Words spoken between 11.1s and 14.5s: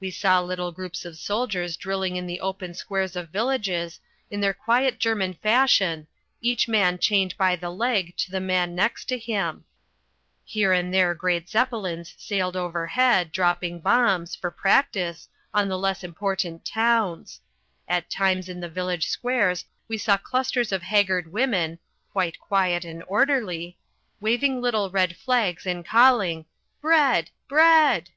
great Zeppelins sailed overhead dropping bombs, for